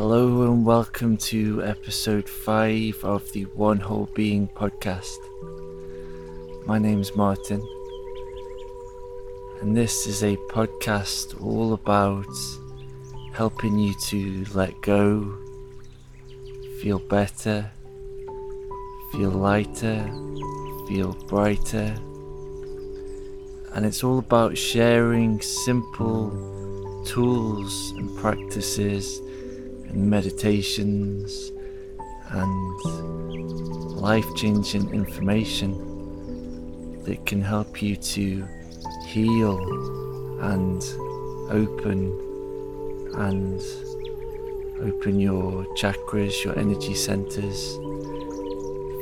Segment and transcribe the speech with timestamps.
[0.00, 5.18] Hello and welcome to episode 5 of the One Whole Being podcast.
[6.66, 7.60] My name's Martin,
[9.60, 12.28] and this is a podcast all about
[13.32, 15.36] helping you to let go,
[16.80, 17.68] feel better,
[19.10, 20.04] feel lighter,
[20.86, 21.92] feel brighter,
[23.72, 26.30] and it's all about sharing simple
[27.04, 29.22] tools and practices
[29.88, 31.52] and meditations
[32.30, 32.80] and
[33.96, 35.72] life changing information
[37.04, 38.46] that can help you to
[39.06, 39.58] heal
[40.42, 40.82] and
[41.50, 42.12] open
[43.14, 43.60] and
[44.82, 47.76] open your chakras, your energy centers,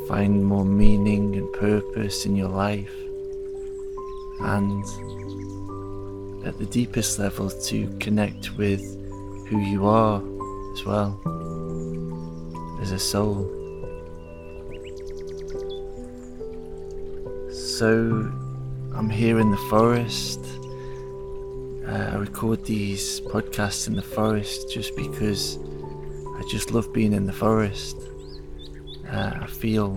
[0.09, 2.95] find more meaning and purpose in your life,
[4.41, 4.85] and
[6.47, 8.81] at the deepest level to connect with
[9.49, 10.23] who you are
[10.77, 11.19] as well
[12.77, 13.49] There's a soul.
[17.51, 18.31] So
[18.95, 20.41] I'm here in the forest.
[21.89, 25.59] Uh, I record these podcasts in the forest just because
[26.39, 27.97] I just love being in the forest.
[29.11, 29.91] Uh, I feel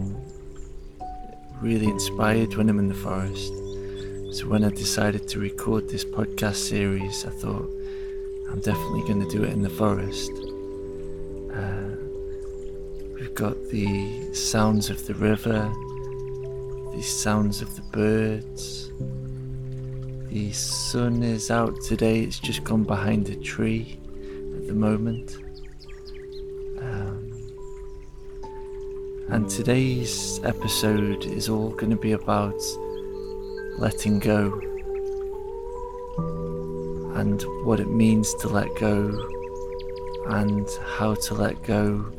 [1.62, 3.54] really inspired when I'm in the forest.
[4.38, 7.68] So when I decided to record this podcast series, I thought
[8.50, 10.49] I'm definitely going to do it in the forest.
[13.40, 15.72] Got the sounds of the river,
[16.94, 18.92] the sounds of the birds.
[20.30, 23.98] The sun is out today, it's just gone behind a tree
[24.58, 25.38] at the moment.
[26.80, 27.32] Um,
[29.30, 32.62] and today's episode is all going to be about
[33.78, 34.52] letting go
[37.16, 39.18] and what it means to let go
[40.28, 42.19] and how to let go.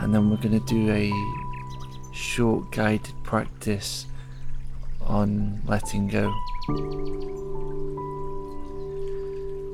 [0.00, 1.12] And then we're going to do a
[2.12, 4.06] short guided practice
[5.00, 6.32] on letting go.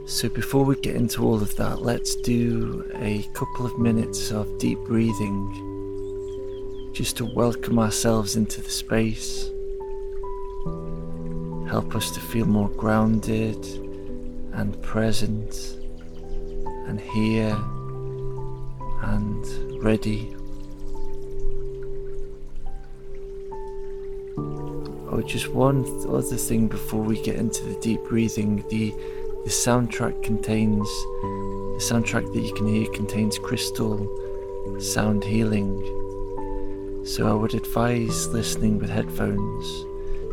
[0.07, 4.59] So, before we get into all of that, let's do a couple of minutes of
[4.59, 5.73] deep breathing
[6.95, 9.51] just to welcome ourselves into the space,
[11.69, 13.65] help us to feel more grounded
[14.53, 15.77] and present
[16.87, 17.59] and here
[19.03, 19.45] and
[19.85, 20.35] ready.
[25.11, 28.65] Oh, just one other thing before we get into the deep breathing.
[28.71, 28.91] The
[29.45, 34.09] the soundtrack contains the soundtrack that you can hear contains crystal
[34.81, 35.69] sound healing.
[37.05, 39.67] So I would advise listening with headphones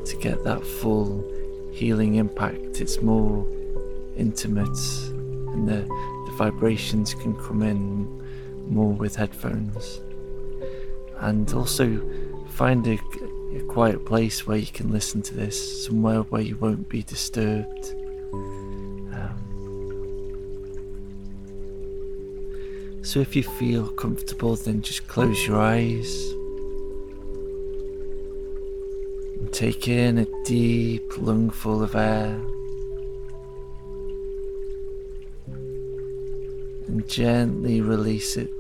[0.10, 1.30] to get that full
[1.74, 2.80] healing impact.
[2.80, 3.46] It's more
[4.16, 4.80] intimate
[5.54, 5.82] and the
[6.26, 8.21] the vibrations can come in
[8.72, 10.02] more with headphones.
[11.20, 12.02] And also
[12.50, 12.98] find a,
[13.56, 17.94] a quiet place where you can listen to this, somewhere where you won't be disturbed.
[19.14, 19.38] Um,
[23.04, 26.32] so if you feel comfortable, then just close your eyes.
[29.40, 32.42] And take in a deep lungful of air.
[36.92, 38.52] and gently release it.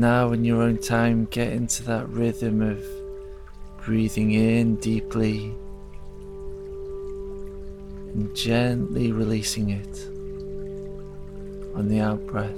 [0.00, 2.82] Now, in your own time, get into that rhythm of
[3.84, 5.54] breathing in deeply
[8.12, 10.06] and gently releasing it
[11.74, 12.54] on the out breath.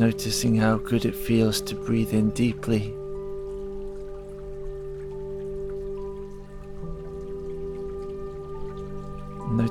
[0.00, 2.94] noticing how good it feels to breathe in deeply.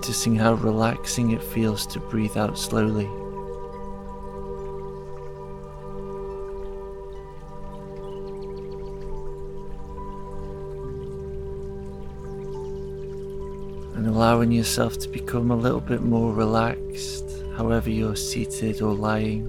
[0.09, 3.05] Noticing how relaxing it feels to breathe out slowly.
[13.93, 17.25] And allowing yourself to become a little bit more relaxed,
[17.55, 19.45] however you're seated or lying.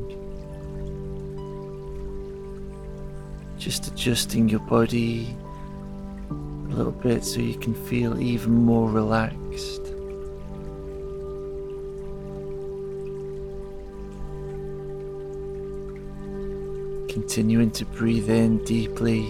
[3.57, 5.35] just adjusting your body
[6.31, 9.90] a little bit so you can feel even more relaxed.
[17.21, 19.21] Continuing to breathe in deeply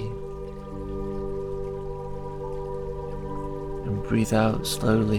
[3.85, 5.19] and breathe out slowly.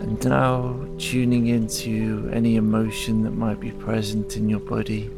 [0.00, 5.10] And now tuning into any emotion that might be present in your body.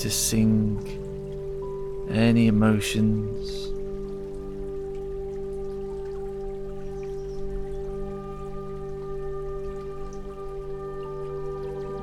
[0.00, 0.80] Noticing
[2.10, 3.68] any emotions.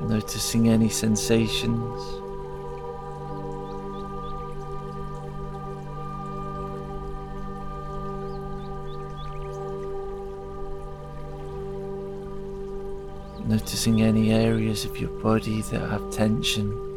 [0.08, 2.00] Noticing any sensations.
[13.48, 16.87] Noticing any areas of your body that have tension.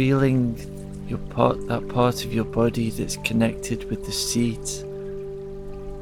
[0.00, 0.56] Feeling
[1.08, 4.82] your part that part of your body that's connected with the seat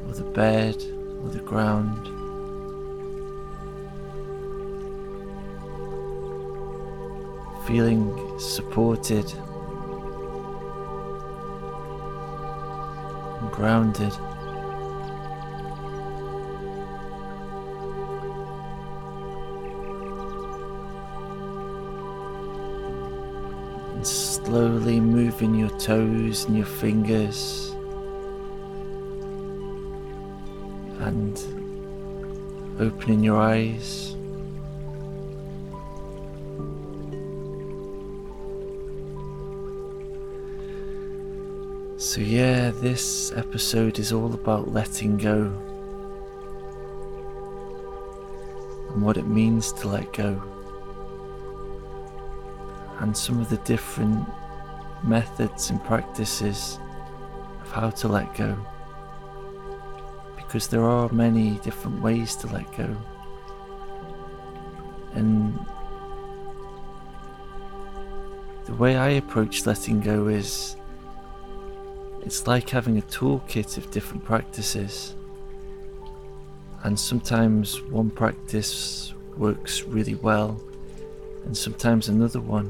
[0.07, 0.73] or the bed
[1.21, 2.07] or the ground.
[7.67, 9.25] Feeling supported
[13.41, 14.13] and grounded.
[24.49, 27.75] Slowly moving your toes and your fingers.
[31.01, 31.37] And
[32.79, 34.15] opening your eyes.
[41.97, 45.53] So, yeah, this episode is all about letting go.
[48.93, 50.41] And what it means to let go,
[53.09, 54.23] and some of the different
[55.03, 56.77] methods and practices
[57.59, 58.55] of how to let go.
[60.35, 62.95] Because there are many different ways to let go,
[65.13, 65.57] and
[68.65, 70.75] the way I approach letting go is
[72.21, 75.15] it's like having a toolkit of different practices.
[76.83, 80.61] And sometimes one practice works really well,
[81.45, 82.69] and sometimes another one.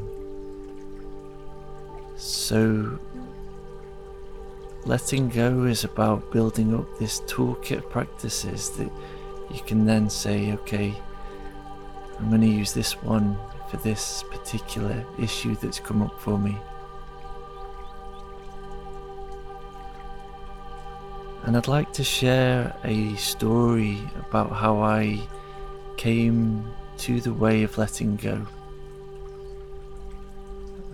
[2.19, 3.00] So,
[4.83, 8.92] letting go is about building up this toolkit of practices that
[9.50, 10.94] you can then say, okay,
[12.19, 13.38] I'm going to use this one
[13.71, 16.57] for this particular issue that's come up for me.
[21.44, 25.21] And I'd like to share a story about how I
[25.95, 28.45] came to the way of letting go.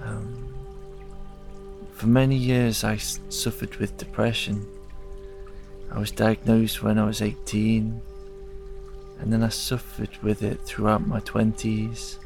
[0.03, 0.34] Um,
[1.95, 4.67] for many years, I suffered with depression.
[5.89, 8.01] I was diagnosed when I was 18,
[9.19, 12.19] and then I suffered with it throughout my 20s.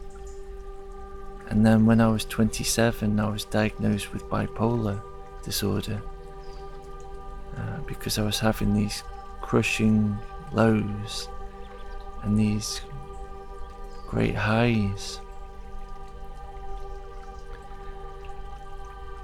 [1.50, 5.02] And then when I was 27, I was diagnosed with bipolar
[5.44, 6.02] disorder
[7.56, 9.04] uh, because I was having these
[9.42, 10.18] crushing
[10.52, 11.30] lows
[12.24, 12.82] and these
[14.08, 15.20] great highs.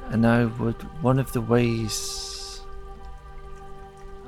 [0.09, 2.61] And I would, one of the ways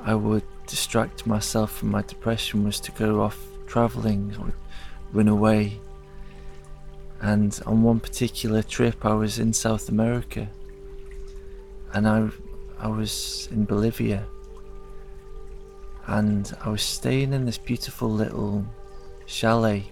[0.03, 4.53] I would distract myself from my depression was to go off traveling or
[5.13, 5.79] run away.
[7.21, 10.49] And on one particular trip, I was in South America.
[11.93, 12.29] And I
[12.79, 14.25] I was in Bolivia.
[16.05, 18.65] And I was staying in this beautiful little
[19.25, 19.91] chalet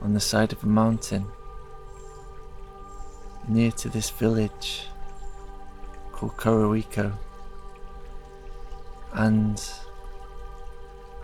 [0.00, 1.26] on the side of a mountain
[3.48, 4.86] near to this village
[6.20, 7.16] called Coroico.
[9.14, 9.58] And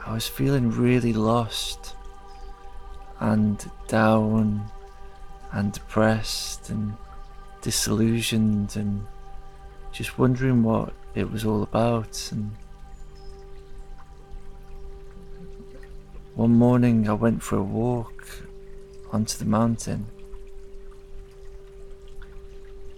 [0.06, 1.94] I was feeling really lost
[3.20, 4.64] and down
[5.52, 6.94] and depressed and
[7.60, 9.06] disillusioned and
[9.92, 12.30] just wondering what it was all about.
[12.32, 12.50] And
[16.34, 18.26] one morning I went for a walk
[19.12, 20.06] onto the mountain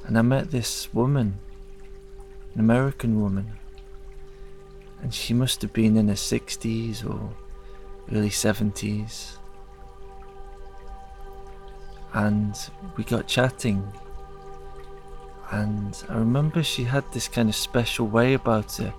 [0.05, 1.40] and I met this woman,
[2.55, 3.52] an American woman,
[5.02, 7.31] and she must have been in her 60s or
[8.12, 9.37] early 70s.
[12.14, 12.57] And
[12.97, 13.93] we got chatting
[15.50, 18.93] and I remember she had this kind of special way about her.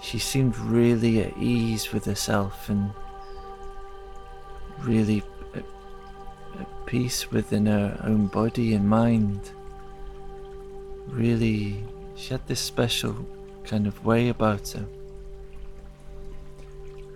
[0.00, 2.90] She seemed really at ease with herself and
[4.80, 5.22] really
[5.54, 5.64] at,
[6.58, 9.50] at peace within her own body and mind.
[11.08, 11.84] Really,
[12.18, 13.14] she had this special
[13.64, 14.84] kind of way about her.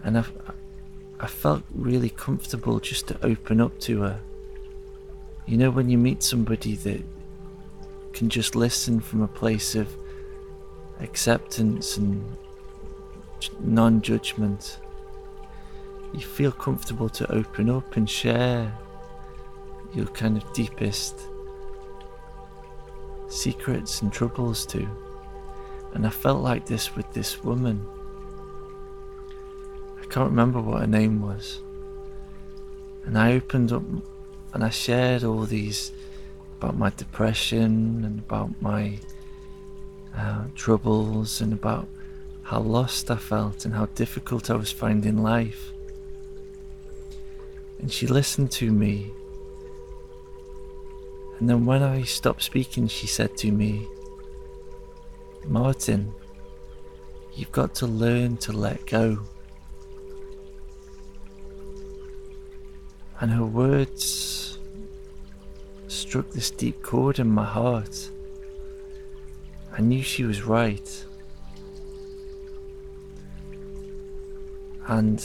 [0.04, 0.24] And I,
[1.18, 4.20] I felt really comfortable just to open up to her.
[5.46, 7.02] You know, when you meet somebody that
[8.12, 9.88] can just listen from a place of
[11.00, 12.24] acceptance and
[13.58, 14.78] non judgment,
[16.14, 18.72] you feel comfortable to open up and share
[19.94, 21.26] your kind of deepest
[23.32, 24.86] secrets and troubles to.
[25.94, 27.86] And I felt like this with this woman.
[30.00, 31.60] I can't remember what her name was.
[33.04, 33.82] And I opened up
[34.52, 35.92] and I shared all these
[36.58, 38.98] about my depression and about my
[40.16, 41.88] uh, troubles and about
[42.42, 45.72] how lost I felt and how difficult I was finding life.
[47.78, 49.10] And she listened to me.
[51.42, 53.84] And then when I stopped speaking, she said to me,
[55.44, 56.14] Martin,
[57.34, 59.18] you've got to learn to let go.
[63.18, 64.60] And her words
[65.88, 68.08] struck this deep chord in my heart.
[69.76, 71.04] I knew she was right.
[74.86, 75.20] And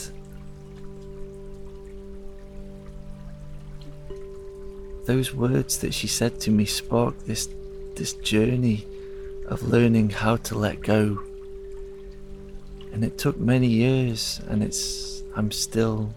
[5.07, 7.49] those words that she said to me sparked this
[7.95, 8.85] this journey
[9.47, 11.17] of learning how to let go.
[12.91, 16.13] And it took many years and it's I'm still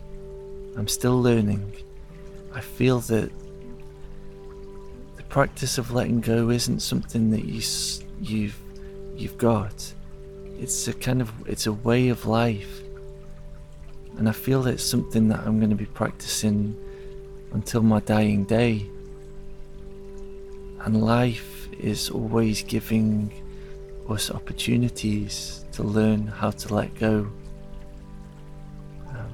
[0.77, 1.73] I'm still learning.
[2.53, 3.31] I feel that
[5.17, 7.63] the practice of letting go isn't something that you
[8.21, 8.59] you've
[9.17, 9.95] you've got.
[10.59, 12.83] It's a kind of it's a way of life.
[14.19, 16.77] And I feel it's something that I'm going to be practicing
[17.53, 18.87] until my dying day.
[20.81, 23.33] And life is always giving
[24.09, 27.31] us opportunities to learn how to let go.
[29.09, 29.33] Um,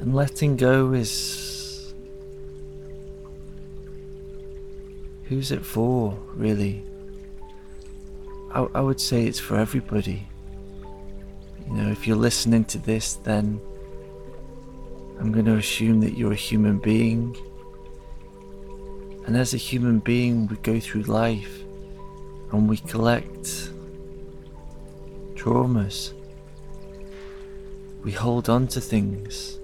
[0.00, 1.94] and letting go is.
[5.24, 6.84] Who's it for, really?
[8.52, 10.28] I, I would say it's for everybody.
[11.66, 13.60] You know, if you're listening to this, then
[15.18, 17.36] I'm going to assume that you're a human being.
[19.26, 21.62] And as a human being, we go through life
[22.52, 23.70] and we collect
[25.34, 26.12] traumas.
[28.02, 29.58] We hold on to things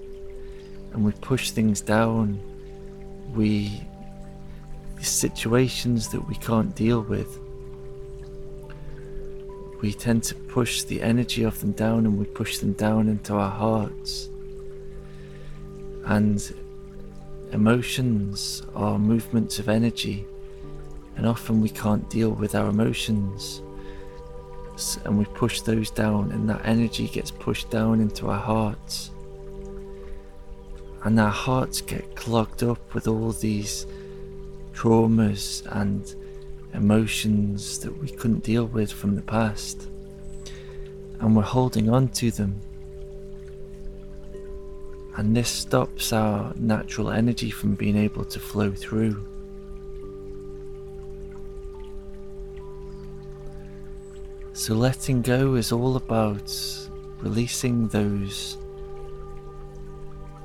[0.92, 2.40] and we push things down.
[3.34, 3.86] We,
[5.00, 7.38] situations that we can't deal with
[9.80, 13.34] we tend to push the energy of them down and we push them down into
[13.34, 14.28] our hearts.
[16.04, 16.42] And
[17.52, 20.26] emotions are movements of energy,
[21.16, 23.62] and often we can't deal with our emotions.
[25.04, 29.10] And we push those down, and that energy gets pushed down into our hearts.
[31.04, 33.86] And our hearts get clogged up with all these
[34.72, 36.14] traumas and
[36.74, 39.88] emotions that we couldn't deal with from the past,
[41.20, 42.60] and we're holding on to them.
[45.16, 49.26] And this stops our natural energy from being able to flow through.
[54.52, 56.54] So, letting go is all about
[57.20, 58.58] releasing those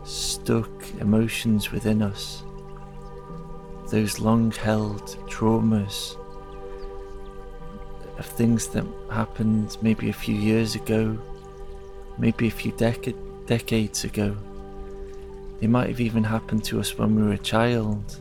[0.03, 2.43] stuck emotions within us
[3.89, 6.17] those long held traumas
[8.17, 11.17] of things that happened maybe a few years ago,
[12.17, 13.15] maybe a few dec-
[13.45, 14.35] decades ago.
[15.59, 18.19] They might have even happened to us when we were a child,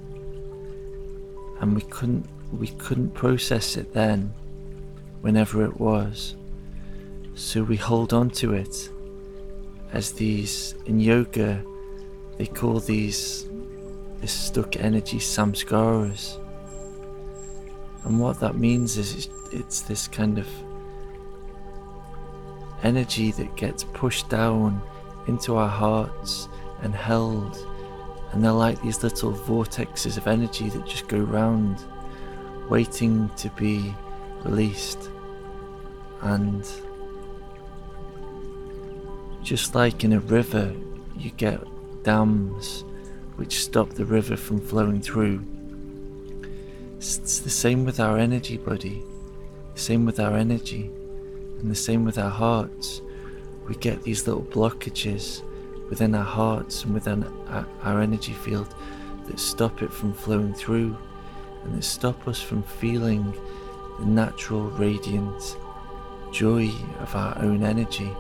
[1.61, 4.33] and we couldn't we couldn't process it then,
[5.21, 6.37] whenever it was.
[7.35, 8.91] So we hold on to it
[9.93, 11.65] as these in yoga
[12.37, 13.47] they call these
[14.25, 16.39] this stuck energy samskaras.
[18.05, 20.49] And what that means is it's, it's this kind of
[22.83, 24.81] energy that gets pushed down
[25.27, 26.49] into our hearts
[26.81, 27.55] and held.
[28.33, 31.85] And they're like these little vortexes of energy that just go round,
[32.71, 33.95] waiting to be
[34.43, 35.11] released.
[36.23, 36.67] And
[39.43, 40.75] just like in a river,
[41.15, 41.63] you get
[42.05, 42.85] dams
[43.37, 45.45] which stop the river from flowing through.
[46.97, 49.03] It's the same with our energy body,
[49.75, 50.91] the same with our energy,
[51.59, 53.03] and the same with our hearts.
[53.69, 55.43] We get these little blockages
[55.89, 57.25] within our hearts and within
[57.83, 58.75] our, energy field
[59.27, 60.97] that stop it from flowing through.
[61.65, 63.35] and that stop us from feeling
[63.99, 65.57] the natural radiant
[66.31, 68.11] joy of our own energy.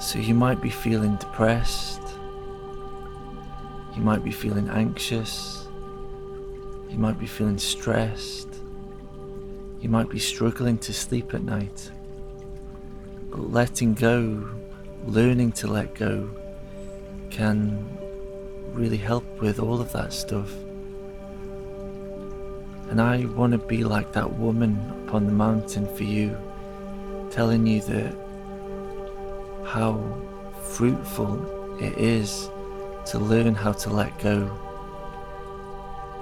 [0.00, 2.00] So you might be feeling depressed,
[3.96, 5.66] you might be feeling anxious,
[6.88, 8.48] you might be feeling stressed,
[9.80, 11.90] you might be struggling to sleep at night.
[13.30, 14.48] But letting go,
[15.04, 16.30] learning to let go,
[17.30, 17.84] can
[18.72, 20.52] really help with all of that stuff.
[22.88, 26.36] And I want to be like that woman upon the mountain for you,
[27.30, 28.27] telling you that
[29.68, 30.02] how
[30.72, 32.48] fruitful it is
[33.04, 34.50] to learn how to let go.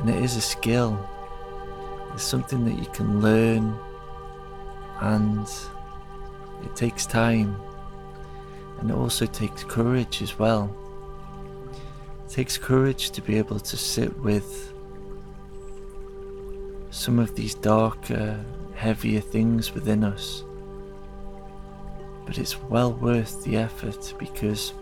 [0.01, 0.99] And it is a skill,
[2.13, 3.79] it's something that you can learn,
[5.01, 5.49] and
[6.65, 7.57] it takes time,
[8.81, 10.75] and it also takes courage as well.
[12.27, 14.73] It takes courage to be able to sit with
[16.91, 20.43] some of these darker, heavier things within us.
[22.27, 24.75] But it's well worth the effort because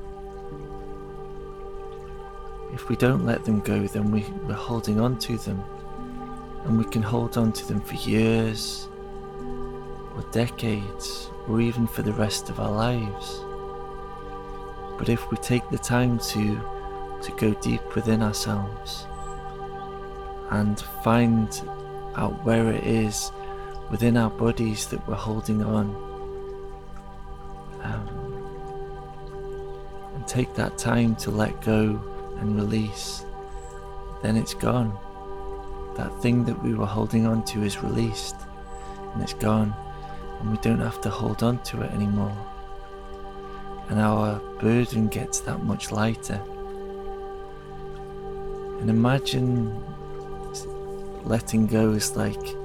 [2.73, 5.63] if we don't let them go, then we, we're holding on to them.
[6.65, 8.89] And we can hold on to them for years,
[10.17, 13.41] or decades, or even for the rest of our lives.
[14.99, 16.61] But if we take the time to,
[17.23, 19.07] to go deep within ourselves
[20.51, 21.63] and find
[22.17, 23.31] out where it is
[23.91, 26.14] within our bodies that we're holding on.
[27.85, 28.09] And
[30.27, 32.01] take that time to let go
[32.39, 33.25] and release,
[34.23, 34.97] then it's gone.
[35.97, 38.37] That thing that we were holding on to is released
[39.13, 39.75] and it's gone,
[40.41, 42.37] and we don't have to hold on to it anymore.
[43.91, 46.41] And our burden gets that much lighter.
[48.81, 49.73] And imagine
[51.25, 52.57] letting go is like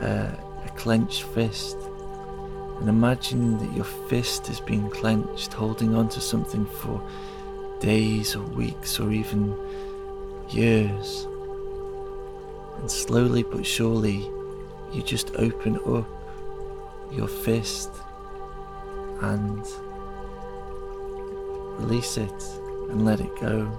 [0.00, 0.36] a
[0.76, 1.76] clenched fist.
[2.80, 7.00] And imagine that your fist is being clenched, holding on to something for
[7.78, 9.54] days or weeks or even
[10.48, 11.26] years.
[12.78, 14.30] And slowly but surely,
[14.92, 16.08] you just open up
[17.12, 17.90] your fist
[19.20, 19.66] and
[21.78, 22.42] release it
[22.88, 23.70] and let it go.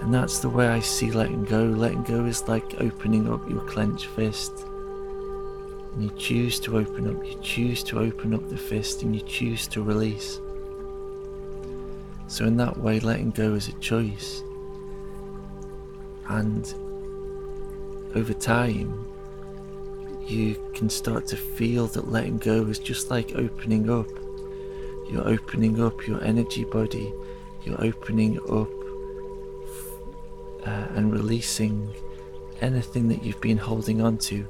[0.00, 1.64] And that's the way I see letting go.
[1.64, 4.52] Letting go is like opening up your clenched fist.
[5.96, 9.22] And you choose to open up, you choose to open up the fist, and you
[9.22, 10.38] choose to release.
[12.28, 14.42] So, in that way, letting go is a choice.
[16.28, 16.66] And
[18.14, 19.06] over time,
[20.26, 24.08] you can start to feel that letting go is just like opening up.
[25.10, 27.10] You're opening up your energy body,
[27.64, 28.68] you're opening up
[30.66, 31.88] uh, and releasing
[32.60, 34.46] anything that you've been holding on to.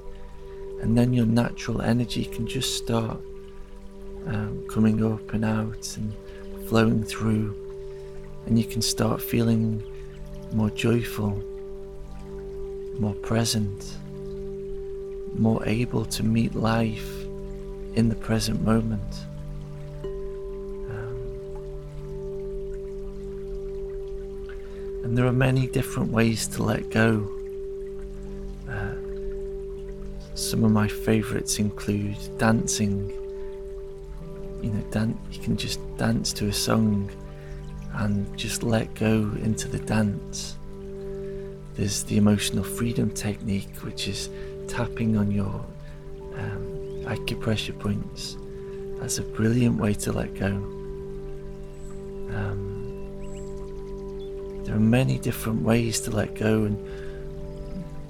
[0.80, 3.20] And then your natural energy can just start
[4.26, 6.14] um, coming up and out and
[6.68, 7.54] flowing through.
[8.46, 9.82] And you can start feeling
[10.52, 11.42] more joyful,
[12.98, 13.96] more present,
[15.34, 17.08] more able to meet life
[17.94, 19.26] in the present moment.
[25.06, 27.35] And there are many different ways to let go.
[30.56, 33.10] Some of my favourites include dancing.
[34.62, 37.10] You know, dan- you can just dance to a song
[37.92, 40.56] and just let go into the dance.
[41.74, 44.30] There's the emotional freedom technique, which is
[44.66, 45.62] tapping on your
[46.38, 48.38] um, acupressure points.
[48.98, 50.46] That's a brilliant way to let go.
[52.34, 52.72] Um,
[54.64, 56.78] there are many different ways to let go, and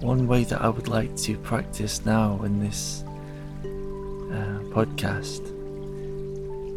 [0.01, 3.03] one way that I would like to practice now in this
[3.65, 5.53] uh, podcast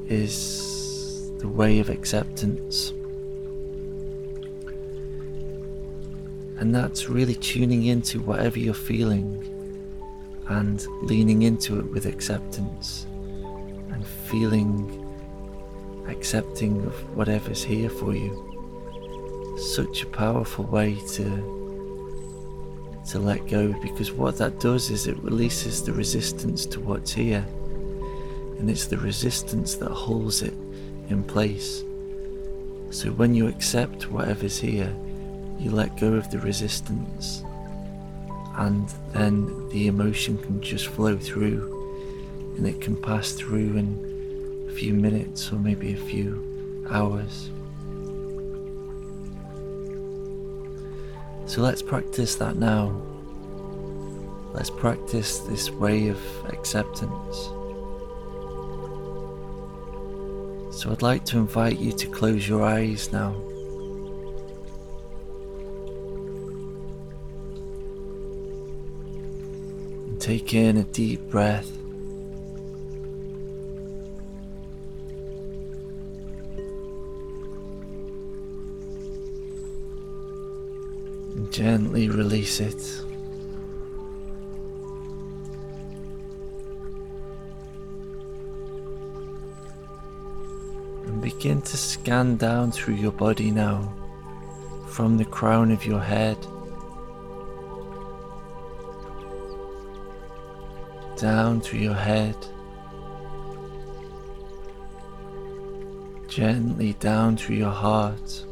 [0.09, 2.91] is the way of acceptance.
[6.59, 9.45] And that's really tuning into whatever you're feeling
[10.47, 13.05] and leaning into it with acceptance
[13.91, 15.05] and feeling
[16.07, 18.45] accepting of whatever's here for you
[19.57, 21.58] such a powerful way to
[23.09, 27.45] to let go because what that does is it releases the resistance to what's here.
[28.59, 30.53] And it's the resistance that holds it
[31.09, 31.83] in place.
[32.91, 34.93] So when you accept whatever's here
[35.59, 37.43] you let go of the resistance.
[38.55, 41.75] And then the emotion can just flow through.
[42.57, 47.49] And it can pass through in a few minutes or maybe a few hours
[51.49, 52.89] So let's practice that now.
[54.53, 57.37] Let's practice this way of acceptance.
[60.71, 63.33] So I'd like to invite you to close your eyes now.
[70.05, 71.78] And take in a deep breath.
[81.59, 82.81] Gently release it.
[91.05, 93.93] And begin to scan down through your body now,
[94.87, 96.37] from the crown of your head
[101.17, 102.37] down through your head,
[106.29, 108.45] gently down through your heart.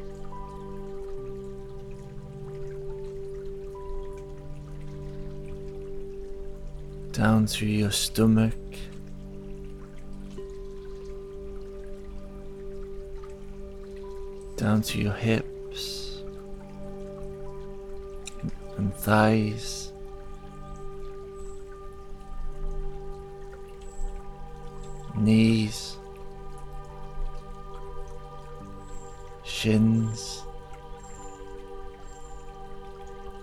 [7.18, 8.54] Down through your stomach,
[14.56, 16.22] down to your hips
[18.78, 19.92] and thighs.
[25.18, 25.98] Knees,
[29.44, 30.44] shins,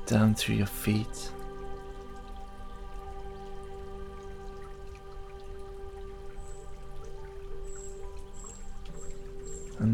[0.07, 1.33] down through your feet.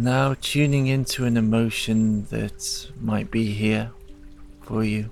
[0.02, 3.90] Now tuning into an emotion that might be here
[4.62, 5.10] for you.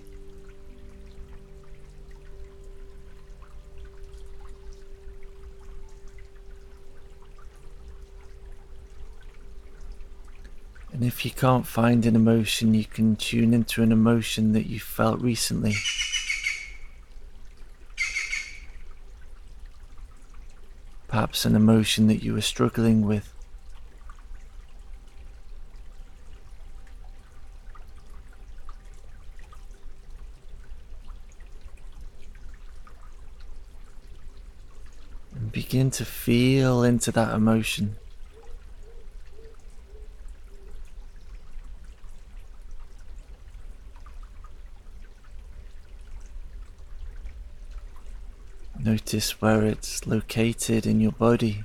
[10.90, 14.80] And if you can't find an emotion, you can tune into an emotion that you
[14.80, 15.74] felt recently.
[21.08, 23.34] Perhaps an emotion that you were struggling with.
[35.78, 37.94] Begin to feel into that emotion.
[48.76, 51.62] Notice where it's located in your body.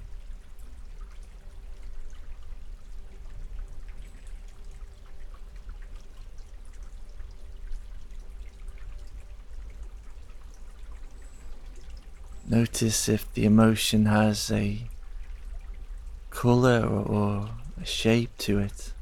[12.54, 14.84] Notice if the emotion has a
[16.30, 17.50] color or
[17.82, 18.94] a shape to it.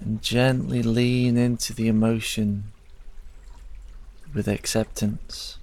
[0.00, 2.72] And gently lean into the emotion
[4.34, 5.58] with acceptance.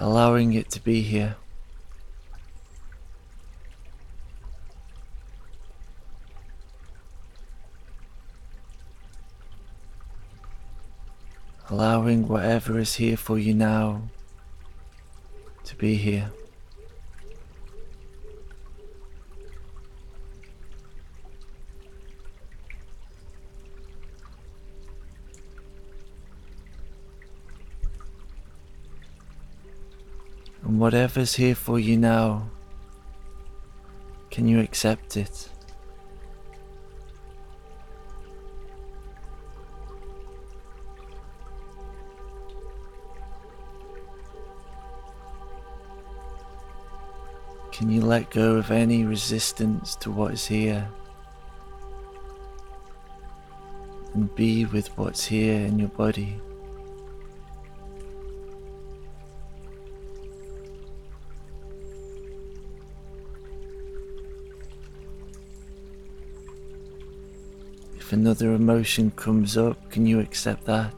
[0.00, 1.36] Allowing it to be here.
[11.68, 14.02] Allowing whatever is here for you now
[15.64, 16.32] to be here.
[30.80, 32.48] And whatever's here for you now,
[34.30, 35.50] can you accept it?
[47.72, 50.88] Can you let go of any resistance to what is here
[54.14, 56.40] and be with what's here in your body?
[68.10, 70.92] If another emotion comes up, can you accept that?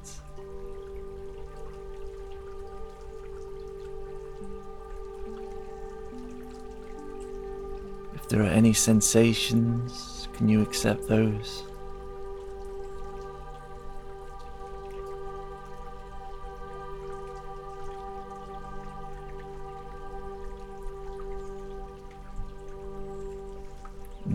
[8.15, 11.65] If there are any sensations, can you accept those?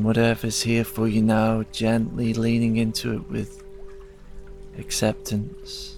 [0.08, 3.62] Whatever's here for you now, gently leaning into it with
[4.78, 5.98] acceptance.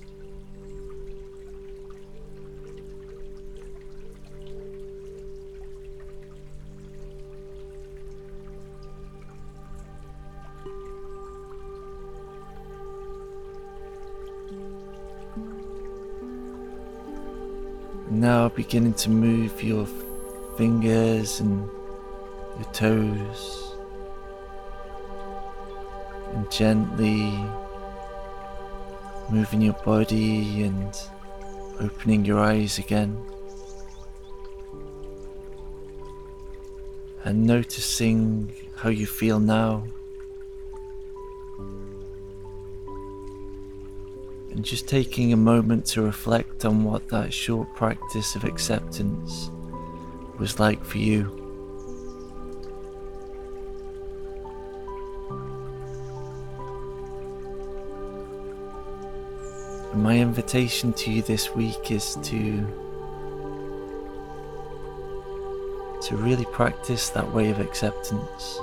[18.10, 19.86] Now beginning to move your
[20.58, 21.70] fingers and
[22.58, 23.69] your toes
[26.50, 27.34] gently
[29.30, 31.00] moving your body and
[31.80, 33.18] opening your eyes again
[37.24, 39.84] and noticing how you feel now.
[44.60, 49.50] and just taking a moment to reflect on what that short practice of acceptance
[50.38, 51.39] was like for you.
[60.10, 62.66] My invitation to you this week is to
[66.02, 68.60] to really practice that way of acceptance.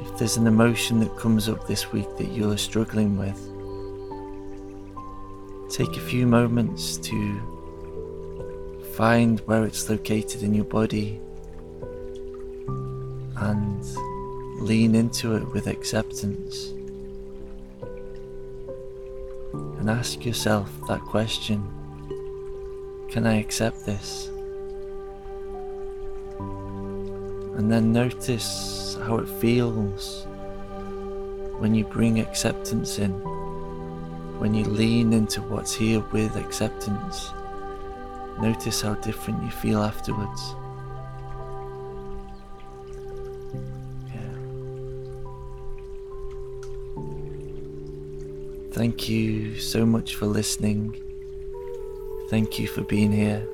[0.00, 3.40] If there's an emotion that comes up this week that you're struggling with,
[5.70, 7.16] Take a few moments to
[8.94, 11.18] find where it's located in your body
[13.36, 13.82] and
[14.60, 16.74] lean into it with acceptance.
[19.84, 21.62] And ask yourself that question
[23.10, 24.30] Can I accept this?
[27.58, 30.24] And then notice how it feels
[31.58, 33.10] when you bring acceptance in
[34.40, 37.28] when you lean into what's here with acceptance,
[38.40, 40.54] notice how different you feel afterwards.
[48.74, 51.00] Thank you so much for listening.
[52.28, 53.46] Thank you for being here.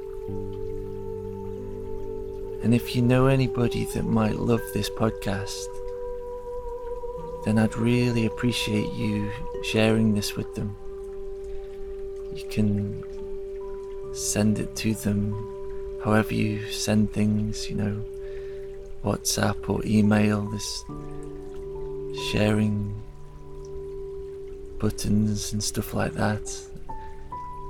[2.62, 5.66] And if you know anybody that might love this podcast,
[7.44, 9.30] then I'd really appreciate you
[9.62, 10.74] sharing this with them.
[12.34, 13.04] You can
[14.14, 15.34] send it to them
[16.02, 18.02] however you send things, you know,
[19.04, 20.84] WhatsApp or email, this
[22.30, 22.94] sharing
[24.80, 26.42] buttons and stuff like that.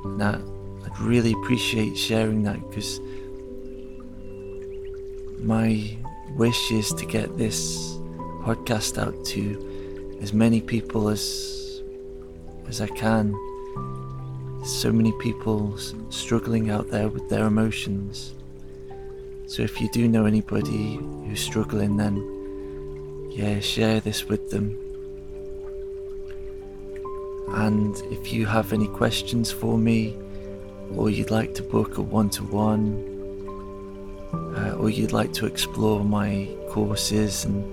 [0.05, 0.41] And that,
[0.85, 3.01] I'd really appreciate sharing that because
[5.41, 5.97] my
[6.37, 7.97] wish is to get this
[8.43, 11.83] podcast out to as many people as
[12.69, 13.35] as I can.
[14.65, 15.77] So many people
[16.11, 18.35] struggling out there with their emotions.
[19.47, 20.97] So if you do know anybody
[21.27, 22.15] who's struggling, then
[23.33, 24.90] yeah, share this with them.
[27.53, 30.17] And if you have any questions for me,
[30.97, 33.07] or you'd like to book a one to one,
[34.79, 37.65] or you'd like to explore my courses and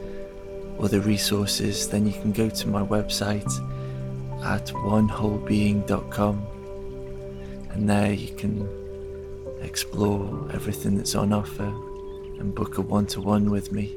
[0.79, 3.51] other resources, then you can go to my website
[4.43, 6.45] at onewholebeing.com
[7.71, 8.67] and there you can
[9.61, 11.73] explore everything that's on offer
[12.39, 13.95] and book a one to one with me.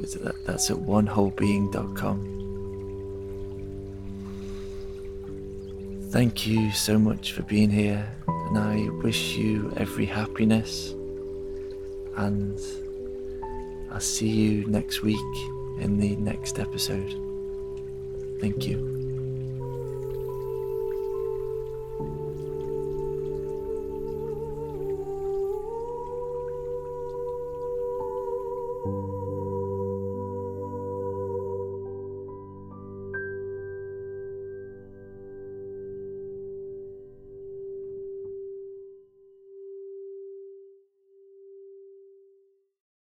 [0.00, 2.51] That's at onewholebeing.com.
[6.12, 10.90] Thank you so much for being here, and I wish you every happiness
[12.18, 12.60] and
[13.90, 15.16] I'll see you next week
[15.80, 17.14] in the next episode.
[18.42, 18.91] Thank you.